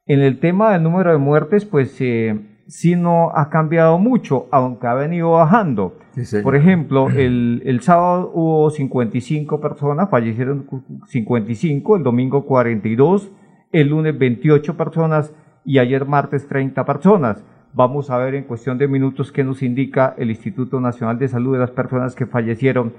En 0.06 0.20
el 0.20 0.38
tema 0.38 0.72
del 0.72 0.84
número 0.84 1.10
de 1.10 1.18
muertes, 1.18 1.64
pues 1.64 2.00
eh, 2.00 2.55
sí 2.66 2.96
no 2.96 3.30
ha 3.34 3.48
cambiado 3.50 3.98
mucho, 3.98 4.46
aunque 4.50 4.86
ha 4.86 4.94
venido 4.94 5.32
bajando. 5.32 5.98
Por 6.42 6.56
ejemplo, 6.56 7.08
el, 7.08 7.62
el 7.64 7.80
sábado 7.80 8.30
hubo 8.34 8.70
55 8.70 9.60
personas, 9.60 10.10
fallecieron 10.10 10.66
55, 11.06 11.96
el 11.96 12.02
domingo 12.02 12.46
42, 12.46 13.30
el 13.72 13.88
lunes 13.88 14.18
28 14.18 14.76
personas 14.76 15.34
y 15.64 15.78
ayer 15.78 16.06
martes 16.06 16.48
30 16.48 16.84
personas. 16.84 17.44
Vamos 17.74 18.08
a 18.10 18.16
ver 18.16 18.34
en 18.34 18.44
cuestión 18.44 18.78
de 18.78 18.88
minutos 18.88 19.32
qué 19.32 19.44
nos 19.44 19.62
indica 19.62 20.14
el 20.16 20.30
Instituto 20.30 20.80
Nacional 20.80 21.18
de 21.18 21.28
Salud 21.28 21.52
de 21.52 21.58
las 21.58 21.72
personas 21.72 22.14
que 22.14 22.24
fallecieron 22.24 22.94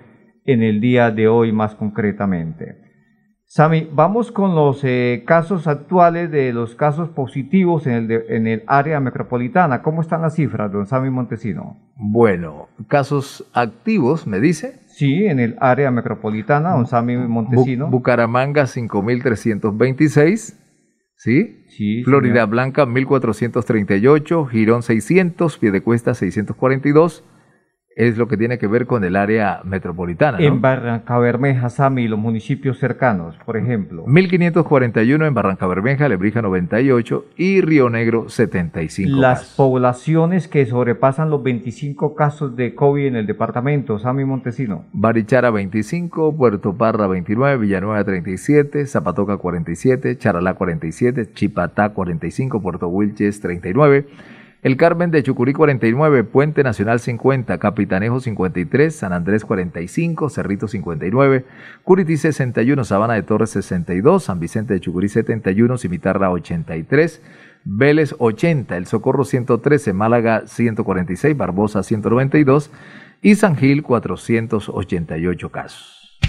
en 0.45 0.61
el 0.61 0.79
día 0.79 1.09
de 1.09 1.27
hoy 1.27 1.51
más 1.51 1.73
concretamente. 1.75 2.86
Sami, 3.49 3.87
vamos 3.93 4.33
con 4.33 4.55
los 4.55 4.81
eh, 4.83 5.23
casos 5.25 5.67
actuales 5.67 6.29
de 6.31 6.51
los 6.51 6.75
casos 6.75 7.07
positivos 7.09 7.87
en 7.87 7.93
el, 7.93 8.07
de- 8.09 8.25
en 8.29 8.45
el 8.45 8.63
área 8.67 8.99
metropolitana. 8.99 9.81
¿Cómo 9.81 10.01
están 10.01 10.21
las 10.21 10.35
cifras, 10.35 10.69
don 10.69 10.85
Sami 10.85 11.09
Montesino? 11.09 11.77
Bueno, 11.95 12.67
casos 12.89 13.49
activos, 13.53 14.27
me 14.27 14.41
dice. 14.41 14.81
Sí, 14.87 15.25
en 15.25 15.39
el 15.39 15.55
área 15.61 15.91
metropolitana, 15.91 16.71
don 16.71 16.87
Sami 16.87 17.15
Montesino. 17.15 17.87
Bu- 17.87 17.91
Bucaramanga 17.91 18.63
5.326, 18.67 20.53
¿sí? 21.15 21.63
Sí, 21.69 22.03
Florida 22.03 22.33
señor. 22.33 22.49
Blanca 22.49 22.85
1.438, 22.85 24.45
Girón 24.49 24.83
600, 24.83 25.57
Piedecuesta 25.57 26.13
642, 26.15 27.23
es 27.97 28.15
lo 28.15 28.27
que 28.27 28.37
tiene 28.37 28.59
que 28.59 28.67
ver 28.67 28.85
con 28.85 29.03
el 29.03 29.15
área 29.15 29.61
metropolitana. 29.63 30.37
¿no? 30.37 30.43
En 30.43 30.61
Barranca 30.61 31.17
Bermeja, 31.17 31.69
Sami, 31.69 32.03
y 32.03 32.07
los 32.07 32.19
municipios 32.19 32.77
cercanos, 32.77 33.35
por 33.43 33.57
ejemplo. 33.57 34.05
1541 34.05 35.25
en 35.25 35.33
Barranca 35.33 35.65
Bermeja, 35.65 36.07
Lebrija 36.07 36.43
98 36.43 37.25
y 37.37 37.61
Río 37.61 37.89
Negro 37.89 38.29
75. 38.29 39.19
Las 39.19 39.39
casos. 39.39 39.55
poblaciones 39.55 40.47
que 40.47 40.67
sobrepasan 40.67 41.31
los 41.31 41.41
25 41.41 42.13
casos 42.13 42.55
de 42.55 42.75
COVID 42.75 43.07
en 43.07 43.15
el 43.15 43.25
departamento, 43.25 43.97
Sami 43.97 44.25
Montesino. 44.25 44.85
Barichara 44.93 45.49
25, 45.49 46.37
Puerto 46.37 46.77
Parra 46.77 47.07
29, 47.07 47.57
Villanueva 47.57 48.03
37, 48.03 48.85
Zapatoca 48.85 49.37
47, 49.37 50.19
Charalá 50.19 50.53
47, 50.53 51.31
Chipatá 51.33 51.89
45, 51.89 52.61
Puerto 52.61 52.89
Wilches 52.89 53.41
39, 53.41 54.05
El 54.63 54.75
Carmen 54.75 55.11
de 55.11 55.21
Chucurí 55.21 55.53
49, 55.53 56.23
Puente 56.23 56.63
Nacional 56.63 56.99
50, 56.99 57.59
Capitanejo 57.59 58.19
53, 58.19 58.95
San 58.95 59.13
Andrés 59.13 59.45
45, 59.45 60.29
Cerrito 60.29 60.67
59, 60.67 61.45
Curití 61.83 62.17
61, 62.17 62.83
Sabana 62.83 63.13
de 63.13 63.21
Torres 63.21 63.51
62, 63.51 64.23
San 64.23 64.39
Vicente 64.39 64.73
de 64.73 64.79
Chucurí 64.79 65.09
71, 65.09 65.77
Cimitarra 65.77 66.31
83, 66.31 67.21
Vélez 67.65 68.15
80, 68.17 68.77
El 68.77 68.87
Socorro 68.87 69.25
113, 69.25 69.93
Málaga 69.93 70.47
146, 70.47 71.37
Barbosa 71.37 71.83
192 71.83 72.71
y 73.21 73.35
San 73.35 73.57
Gil 73.57 73.83
488 73.83 75.51
casos. 75.51 76.19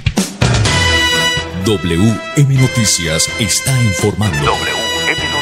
WM 1.64 2.60
Noticias 2.60 3.28
está 3.40 3.82
informando. 3.82 4.36
WM 4.36 5.32
Noticias. 5.32 5.37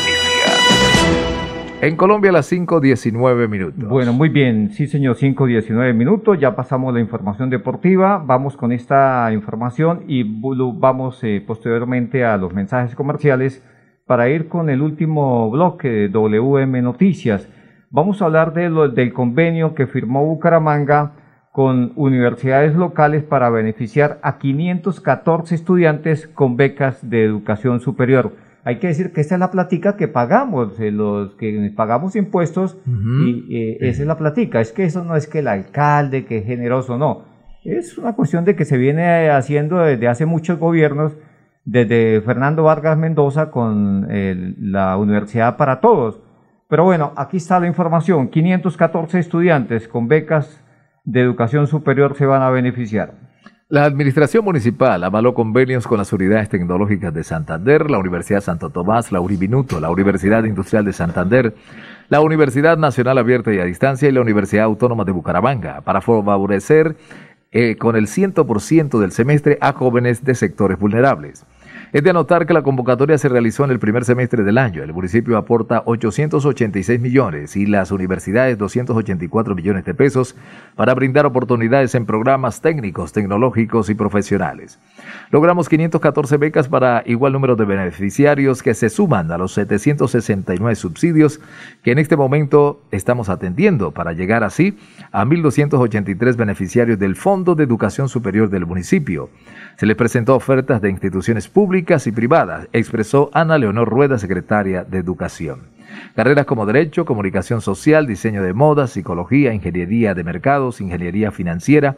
En 1.82 1.94
Colombia 1.94 2.30
a 2.30 2.32
las 2.32 2.50
5.19 2.50 3.48
minutos. 3.48 3.86
Bueno, 3.86 4.14
muy 4.14 4.30
bien, 4.30 4.70
sí 4.70 4.86
señor, 4.86 5.16
5.19 5.16 5.92
minutos, 5.92 6.38
ya 6.40 6.56
pasamos 6.56 6.94
la 6.94 7.00
información 7.00 7.50
deportiva, 7.50 8.16
vamos 8.16 8.56
con 8.56 8.72
esta 8.72 9.30
información 9.32 10.04
y 10.08 10.24
vamos 10.24 11.22
eh, 11.22 11.44
posteriormente 11.46 12.24
a 12.24 12.38
los 12.38 12.54
mensajes 12.54 12.94
comerciales 12.94 13.62
para 14.06 14.30
ir 14.30 14.48
con 14.48 14.70
el 14.70 14.80
último 14.80 15.50
bloque 15.50 15.88
de 15.88 16.08
WM 16.08 16.80
Noticias. 16.80 17.46
Vamos 17.90 18.22
a 18.22 18.24
hablar 18.24 18.54
de 18.54 18.70
lo, 18.70 18.88
del 18.88 19.12
convenio 19.12 19.74
que 19.74 19.86
firmó 19.86 20.24
Bucaramanga 20.24 21.12
con 21.52 21.92
universidades 21.96 22.74
locales 22.74 23.22
para 23.22 23.50
beneficiar 23.50 24.18
a 24.22 24.38
514 24.38 25.54
estudiantes 25.54 26.26
con 26.26 26.56
becas 26.56 27.08
de 27.08 27.22
educación 27.22 27.80
superior. 27.80 28.32
Hay 28.66 28.80
que 28.80 28.88
decir 28.88 29.12
que 29.12 29.20
esta 29.20 29.36
es 29.36 29.38
la 29.38 29.52
platica 29.52 29.96
que 29.96 30.08
pagamos, 30.08 30.80
eh, 30.80 30.90
los 30.90 31.36
que 31.36 31.72
pagamos 31.76 32.16
impuestos, 32.16 32.76
y 32.84 33.56
eh, 33.56 33.78
esa 33.80 34.02
es 34.02 34.08
la 34.08 34.18
platica. 34.18 34.60
Es 34.60 34.72
que 34.72 34.82
eso 34.82 35.04
no 35.04 35.14
es 35.14 35.28
que 35.28 35.38
el 35.38 35.46
alcalde, 35.46 36.24
que 36.24 36.38
es 36.38 36.46
generoso, 36.46 36.98
no. 36.98 37.26
Es 37.62 37.96
una 37.96 38.14
cuestión 38.14 38.44
de 38.44 38.56
que 38.56 38.64
se 38.64 38.76
viene 38.76 39.30
haciendo 39.30 39.78
desde 39.78 40.08
hace 40.08 40.26
muchos 40.26 40.58
gobiernos, 40.58 41.16
desde 41.64 42.20
Fernando 42.22 42.64
Vargas 42.64 42.98
Mendoza 42.98 43.52
con 43.52 44.08
la 44.58 44.96
Universidad 44.96 45.56
para 45.56 45.78
Todos. 45.80 46.20
Pero 46.68 46.82
bueno, 46.82 47.12
aquí 47.16 47.36
está 47.36 47.60
la 47.60 47.68
información. 47.68 48.26
514 48.26 49.20
estudiantes 49.20 49.86
con 49.86 50.08
becas 50.08 50.60
de 51.04 51.20
educación 51.20 51.68
superior 51.68 52.16
se 52.16 52.26
van 52.26 52.42
a 52.42 52.50
beneficiar. 52.50 53.25
La 53.68 53.84
Administración 53.84 54.44
Municipal 54.44 55.02
avaló 55.02 55.34
convenios 55.34 55.88
con 55.88 55.98
las 55.98 56.12
unidades 56.12 56.48
tecnológicas 56.48 57.12
de 57.12 57.24
Santander, 57.24 57.90
la 57.90 57.98
Universidad 57.98 58.40
Santo 58.40 58.70
Tomás, 58.70 59.10
la 59.10 59.20
Uribinuto, 59.20 59.80
la 59.80 59.90
Universidad 59.90 60.44
Industrial 60.44 60.84
de 60.84 60.92
Santander, 60.92 61.52
la 62.08 62.20
Universidad 62.20 62.78
Nacional 62.78 63.18
Abierta 63.18 63.52
y 63.52 63.58
a 63.58 63.64
Distancia 63.64 64.08
y 64.08 64.12
la 64.12 64.20
Universidad 64.20 64.66
Autónoma 64.66 65.04
de 65.04 65.10
Bucaramanga 65.10 65.80
para 65.80 66.00
favorecer 66.00 66.96
eh, 67.50 67.74
con 67.74 67.96
el 67.96 68.06
100% 68.06 69.00
del 69.00 69.10
semestre 69.10 69.58
a 69.60 69.72
jóvenes 69.72 70.24
de 70.24 70.36
sectores 70.36 70.78
vulnerables. 70.78 71.44
Es 71.92 72.02
de 72.02 72.10
anotar 72.10 72.46
que 72.46 72.52
la 72.52 72.62
convocatoria 72.62 73.16
se 73.18 73.28
realizó 73.28 73.64
en 73.64 73.70
el 73.70 73.78
primer 73.78 74.04
semestre 74.04 74.42
del 74.42 74.58
año. 74.58 74.82
El 74.82 74.92
municipio 74.92 75.36
aporta 75.36 75.82
886 75.86 77.00
millones 77.00 77.56
y 77.56 77.66
las 77.66 77.90
universidades 77.90 78.58
284 78.58 79.54
millones 79.54 79.84
de 79.84 79.94
pesos 79.94 80.34
para 80.74 80.94
brindar 80.94 81.26
oportunidades 81.26 81.94
en 81.94 82.06
programas 82.06 82.60
técnicos, 82.60 83.12
tecnológicos 83.12 83.88
y 83.90 83.94
profesionales. 83.94 84.78
Logramos 85.30 85.68
514 85.68 86.36
becas 86.38 86.68
para 86.68 87.02
igual 87.06 87.32
número 87.32 87.56
de 87.56 87.64
beneficiarios 87.64 88.62
que 88.62 88.74
se 88.74 88.90
suman 88.90 89.30
a 89.30 89.38
los 89.38 89.52
769 89.52 90.74
subsidios 90.74 91.40
que 91.82 91.92
en 91.92 91.98
este 91.98 92.16
momento 92.16 92.82
estamos 92.90 93.28
atendiendo 93.28 93.92
para 93.92 94.12
llegar 94.12 94.42
así 94.44 94.76
a 95.12 95.24
1.283 95.24 96.36
beneficiarios 96.36 96.98
del 96.98 97.16
Fondo 97.16 97.54
de 97.54 97.64
Educación 97.64 98.08
Superior 98.08 98.50
del 98.50 98.66
municipio. 98.66 99.30
Se 99.76 99.86
les 99.86 99.96
presentó 99.96 100.34
ofertas 100.34 100.80
de 100.80 100.90
instituciones 100.90 101.48
públicas 101.48 101.65
y 102.06 102.12
privadas, 102.12 102.68
expresó 102.72 103.28
Ana 103.32 103.58
Leonor 103.58 103.88
Rueda, 103.88 104.18
secretaria 104.18 104.84
de 104.84 104.98
Educación. 104.98 105.62
Carreras 106.14 106.46
como 106.46 106.64
Derecho, 106.64 107.04
Comunicación 107.04 107.60
Social, 107.60 108.06
Diseño 108.06 108.42
de 108.42 108.52
Moda, 108.52 108.86
Psicología, 108.86 109.52
Ingeniería 109.52 110.14
de 110.14 110.22
Mercados, 110.22 110.80
Ingeniería 110.80 111.32
Financiera 111.32 111.96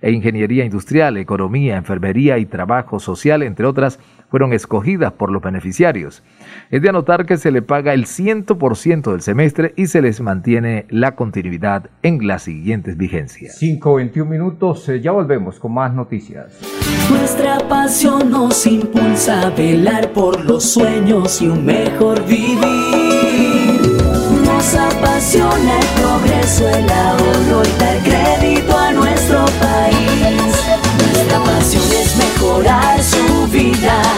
e 0.00 0.12
Ingeniería 0.12 0.64
Industrial, 0.64 1.16
Economía, 1.16 1.76
Enfermería 1.76 2.38
y 2.38 2.46
Trabajo 2.46 3.00
Social, 3.00 3.42
entre 3.42 3.66
otras, 3.66 3.98
fueron 4.30 4.52
escogidas 4.52 5.12
por 5.12 5.30
los 5.30 5.42
beneficiarios. 5.42 6.22
Es 6.70 6.82
de 6.82 6.88
anotar 6.88 7.26
que 7.26 7.36
se 7.36 7.50
le 7.50 7.62
paga 7.62 7.94
el 7.94 8.06
100% 8.06 9.10
del 9.10 9.22
semestre 9.22 9.72
y 9.76 9.86
se 9.86 10.02
les 10.02 10.20
mantiene 10.20 10.86
la 10.90 11.14
continuidad 11.14 11.90
en 12.02 12.26
las 12.26 12.42
siguientes 12.42 12.96
vigencias. 12.96 13.60
5.21 13.60 14.26
minutos, 14.26 14.88
eh, 14.88 15.00
ya 15.00 15.12
volvemos 15.12 15.58
con 15.58 15.72
más 15.72 15.94
noticias. 15.94 16.58
Nuestra 17.10 17.58
pasión 17.68 18.30
nos 18.30 18.66
impulsa 18.66 19.46
a 19.46 19.50
velar 19.50 20.12
por 20.12 20.44
los 20.44 20.64
sueños 20.64 21.40
y 21.40 21.48
un 21.48 21.64
mejor 21.64 22.24
vivir. 22.26 22.58
Nos 24.44 24.74
apasiona 24.74 25.78
el 25.78 25.86
progreso, 26.00 26.68
el 26.68 26.90
ahorro 26.90 27.62
y 27.64 27.80
dar 27.80 27.98
crédito 28.02 28.76
a 28.76 28.92
nuestro 28.92 29.44
país. 29.60 30.68
Nuestra 30.98 31.38
pasión 31.44 31.84
es 31.92 32.16
mejorar 32.16 33.02
su 33.02 33.46
vida 33.50 34.17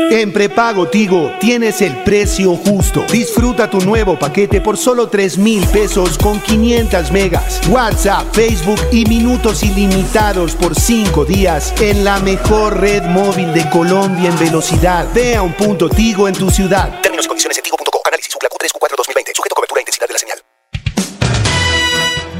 En 0.10 0.32
prepago 0.32 0.88
Tigo 0.88 1.32
tienes 1.39 1.82
el 1.82 1.96
precio 2.04 2.56
justo. 2.56 3.04
Disfruta 3.12 3.70
tu 3.70 3.82
nuevo 3.82 4.17
paquete 4.17 4.62
por 4.62 4.78
solo 4.78 5.10
3 5.10 5.38
mil 5.39 5.65
pesos 5.67 6.17
con 6.17 6.39
500 6.39 7.12
megas, 7.12 7.62
WhatsApp, 7.67 8.34
Facebook 8.34 8.80
y 8.91 9.06
minutos 9.06 9.63
ilimitados 9.63 10.56
por 10.56 10.76
5 10.76 11.26
días 11.26 11.74
en 11.82 12.04
la 12.06 12.20
mejor 12.20 12.80
red 12.80 13.04
móvil 13.04 13.52
de 13.54 13.67
Colombia 13.70 14.30
en 14.30 14.39
velocidad. 14.39 15.08
Ve 15.13 15.36
a 15.36 15.41
un 15.41 15.54
punto 15.54 15.89
Tigo 15.89 16.28
en 16.28 16.36
tu 16.36 16.50
ciudad. 16.50 17.02
Términos 17.02 17.26
y 17.26 17.28
condiciones 17.28 17.58
en 17.58 17.63
tigo.co. 17.63 18.02
Análisis 18.06 18.34
Q3 18.34 18.72
Q4 18.72 18.96
2020. 18.98 19.32
Sujeto 19.36 19.54
a 19.54 19.56
cobertura 19.56 19.80
e 19.80 19.84
intensidad 19.84 20.08
de 20.08 20.13
la 20.13 20.20
señal. 20.20 20.38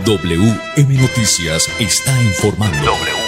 WM 0.06 1.02
Noticias 1.02 1.68
está 1.80 2.12
informando. 2.22 3.27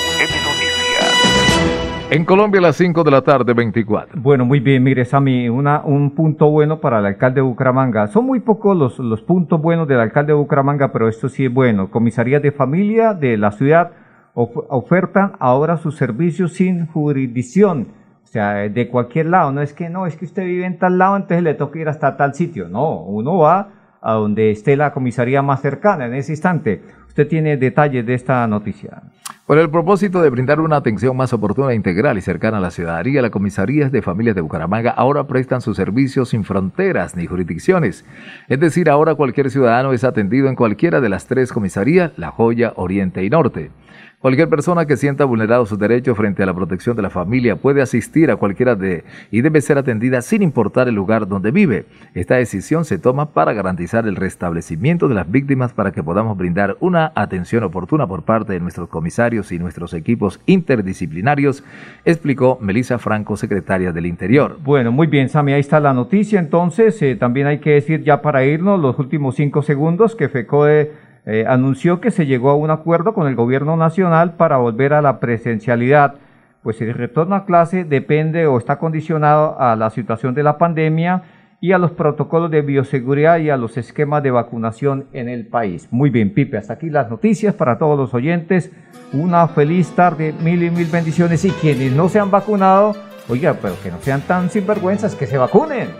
En 2.11 2.25
Colombia 2.25 2.57
a 2.59 2.63
las 2.63 2.75
5 2.77 3.03
de 3.03 3.11
la 3.11 3.21
tarde, 3.21 3.53
24. 3.53 4.19
Bueno, 4.19 4.43
muy 4.43 4.59
bien, 4.59 4.81
mire, 4.81 5.05
Sammy, 5.05 5.47
una, 5.47 5.81
un 5.83 6.15
punto 6.15 6.49
bueno 6.49 6.79
para 6.81 6.97
el 6.99 7.05
alcalde 7.05 7.35
de 7.35 7.41
Bucaramanga. 7.41 8.07
Son 8.07 8.25
muy 8.25 8.39
pocos 8.39 8.75
los, 8.75 8.97
los 8.97 9.21
puntos 9.21 9.61
buenos 9.61 9.87
del 9.87 9.99
alcalde 9.99 10.33
de 10.33 10.37
Bucaramanga, 10.39 10.91
pero 10.91 11.07
esto 11.07 11.29
sí 11.29 11.45
es 11.45 11.53
bueno. 11.53 11.91
Comisaría 11.91 12.39
de 12.39 12.51
familia 12.51 13.13
de 13.13 13.37
la 13.37 13.51
ciudad 13.51 13.91
of- 14.33 14.57
ofertan 14.69 15.33
ahora 15.39 15.77
sus 15.77 15.97
servicios 15.97 16.53
sin 16.53 16.87
jurisdicción. 16.87 17.89
O 18.23 18.27
sea, 18.27 18.53
de 18.67 18.89
cualquier 18.89 19.27
lado. 19.27 19.51
No 19.51 19.61
es 19.61 19.73
que 19.73 19.89
no, 19.89 20.07
es 20.07 20.15
que 20.15 20.25
usted 20.25 20.45
vive 20.45 20.65
en 20.65 20.79
tal 20.79 20.97
lado, 20.97 21.15
entonces 21.15 21.43
le 21.43 21.53
toca 21.53 21.77
ir 21.77 21.89
hasta 21.89 22.17
tal 22.17 22.33
sitio. 22.33 22.69
No, 22.69 23.03
uno 23.03 23.37
va 23.37 23.69
a 24.01 24.13
donde 24.13 24.49
esté 24.49 24.75
la 24.75 24.93
comisaría 24.93 25.43
más 25.43 25.61
cercana 25.61 26.07
en 26.07 26.15
ese 26.15 26.31
instante. 26.31 26.81
Usted 27.07 27.27
tiene 27.27 27.57
detalles 27.57 28.03
de 28.05 28.15
esta 28.15 28.47
noticia. 28.47 29.03
Por 29.49 29.57
el 29.57 29.71
propósito 29.71 30.21
de 30.21 30.29
brindar 30.29 30.59
una 30.59 30.75
atención 30.75 31.17
más 31.17 31.33
oportuna, 31.33 31.73
integral 31.73 32.19
y 32.19 32.21
cercana 32.21 32.59
a 32.59 32.61
la 32.61 32.69
ciudadanía, 32.69 33.23
las 33.23 33.31
comisarías 33.31 33.91
de 33.91 34.03
familias 34.03 34.35
de 34.35 34.41
Bucaramanga 34.41 34.91
ahora 34.91 35.25
prestan 35.25 35.61
sus 35.61 35.75
servicios 35.75 36.29
sin 36.29 36.43
fronteras 36.43 37.15
ni 37.15 37.25
jurisdicciones. 37.25 38.05
Es 38.47 38.59
decir, 38.59 38.91
ahora 38.91 39.15
cualquier 39.15 39.49
ciudadano 39.49 39.91
es 39.91 40.03
atendido 40.03 40.49
en 40.49 40.55
cualquiera 40.55 41.01
de 41.01 41.09
las 41.09 41.25
tres 41.25 41.51
comisarías, 41.51 42.11
La 42.15 42.29
Joya, 42.29 42.73
Oriente 42.75 43.23
y 43.23 43.31
Norte. 43.31 43.71
Cualquier 44.19 44.49
persona 44.49 44.85
que 44.85 44.97
sienta 44.97 45.23
vulnerados 45.23 45.69
sus 45.69 45.79
derechos 45.79 46.17
frente 46.17 46.43
a 46.43 46.45
la 46.45 46.53
protección 46.53 46.93
de 46.97 47.01
la 47.01 47.09
familia 47.09 47.55
puede 47.55 47.81
asistir 47.81 48.29
a 48.29 48.35
cualquiera 48.35 48.75
de 48.75 49.05
y 49.31 49.39
debe 49.39 49.61
ser 49.61 49.77
atendida 49.77 50.21
sin 50.21 50.41
importar 50.41 50.89
el 50.89 50.95
lugar 50.95 51.25
donde 51.25 51.51
vive. 51.51 51.85
Esta 52.13 52.35
decisión 52.35 52.83
se 52.83 52.97
toma 52.97 53.31
para 53.31 53.53
garantizar 53.53 54.05
el 54.05 54.17
restablecimiento 54.17 55.07
de 55.07 55.15
las 55.15 55.31
víctimas 55.31 55.71
para 55.71 55.93
que 55.93 56.03
podamos 56.03 56.37
brindar 56.37 56.75
una 56.81 57.13
atención 57.15 57.63
oportuna 57.63 58.07
por 58.07 58.23
parte 58.23 58.51
de 58.51 58.59
nuestros 58.59 58.89
comisarios 58.89 59.38
y 59.51 59.59
nuestros 59.59 59.93
equipos 59.93 60.39
interdisciplinarios, 60.45 61.63
explicó 62.05 62.57
Melissa 62.61 62.99
Franco, 62.99 63.37
secretaria 63.37 63.91
del 63.91 64.05
Interior. 64.05 64.57
Bueno, 64.63 64.91
muy 64.91 65.07
bien, 65.07 65.29
Sami, 65.29 65.53
ahí 65.53 65.59
está 65.59 65.79
la 65.79 65.93
noticia. 65.93 66.39
Entonces, 66.39 67.01
eh, 67.01 67.15
también 67.15 67.47
hay 67.47 67.59
que 67.59 67.71
decir 67.71 68.03
ya 68.03 68.21
para 68.21 68.45
irnos 68.45 68.79
los 68.79 68.99
últimos 68.99 69.35
cinco 69.35 69.61
segundos 69.61 70.15
que 70.15 70.29
FECOE 70.29 70.91
eh, 71.25 71.45
anunció 71.47 72.01
que 72.01 72.11
se 72.11 72.25
llegó 72.25 72.49
a 72.49 72.55
un 72.55 72.71
acuerdo 72.71 73.13
con 73.13 73.27
el 73.27 73.35
gobierno 73.35 73.75
nacional 73.75 74.33
para 74.33 74.57
volver 74.57 74.93
a 74.93 75.01
la 75.01 75.19
presencialidad, 75.19 76.15
pues 76.63 76.81
el 76.81 76.93
retorno 76.93 77.35
a 77.35 77.45
clase 77.45 77.85
depende 77.85 78.47
o 78.47 78.57
está 78.57 78.79
condicionado 78.79 79.59
a 79.59 79.75
la 79.75 79.89
situación 79.89 80.33
de 80.33 80.43
la 80.43 80.57
pandemia 80.57 81.23
y 81.61 81.73
a 81.73 81.77
los 81.77 81.91
protocolos 81.91 82.49
de 82.51 82.61
bioseguridad 82.61 83.37
y 83.39 83.49
a 83.49 83.57
los 83.57 83.77
esquemas 83.77 84.23
de 84.23 84.31
vacunación 84.31 85.07
en 85.13 85.27
el 85.27 85.45
país. 85.47 85.87
Muy 85.91 86.09
bien, 86.09 86.33
Pipe, 86.33 86.57
hasta 86.57 86.73
aquí 86.73 86.89
las 86.89 87.09
noticias 87.09 87.53
para 87.53 87.77
todos 87.77 87.97
los 87.97 88.13
oyentes. 88.13 88.71
Una 89.11 89.47
feliz 89.47 89.91
tarde, 89.91 90.33
mil 90.41 90.63
y 90.63 90.69
mil 90.69 90.87
bendiciones 90.87 91.43
y 91.45 91.51
quienes 91.51 91.91
no 91.91 92.07
se 92.07 92.19
han 92.19 92.31
vacunado, 92.31 92.95
oiga, 93.27 93.57
pero 93.61 93.75
que 93.81 93.91
no 93.91 93.99
sean 94.01 94.21
tan 94.21 94.49
sinvergüenzas, 94.49 95.15
que 95.15 95.27
se 95.27 95.37
vacunen. 95.37 95.89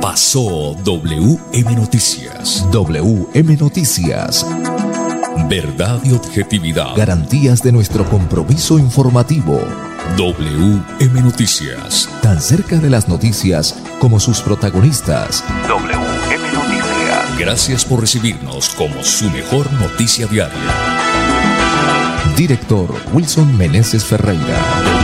Pasó 0.00 0.74
WM 0.82 1.76
Noticias. 1.76 2.66
WM 2.72 3.56
Noticias. 3.56 4.46
Verdad 5.48 6.00
y 6.04 6.12
objetividad. 6.12 6.96
Garantías 6.96 7.62
de 7.62 7.72
nuestro 7.72 8.04
compromiso 8.04 8.78
informativo. 8.78 9.60
WM 10.20 11.22
Noticias. 11.22 12.06
Tan 12.20 12.42
cerca 12.42 12.76
de 12.76 12.90
las 12.90 13.08
noticias 13.08 13.74
como 13.98 14.20
sus 14.20 14.42
protagonistas. 14.42 15.42
WM 15.66 16.52
Noticias. 16.52 17.38
Gracias 17.38 17.86
por 17.86 18.02
recibirnos 18.02 18.68
como 18.74 19.02
su 19.02 19.30
mejor 19.30 19.72
noticia 19.72 20.26
diaria. 20.26 20.60
Director 22.36 22.94
Wilson 23.14 23.56
Meneses 23.56 24.04
Ferreira. 24.04 24.99